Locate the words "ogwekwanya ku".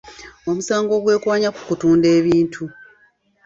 0.97-1.61